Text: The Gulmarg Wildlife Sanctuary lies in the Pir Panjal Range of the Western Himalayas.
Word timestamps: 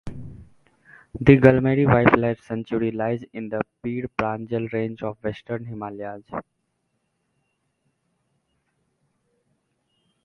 The 1.19 1.37
Gulmarg 1.37 1.85
Wildlife 1.85 2.41
Sanctuary 2.43 2.89
lies 2.89 3.23
in 3.33 3.49
the 3.49 3.61
Pir 3.83 4.07
Panjal 4.17 4.73
Range 4.73 5.03
of 5.03 5.21
the 5.21 5.27
Western 5.27 5.63
Himalayas. 5.65 6.23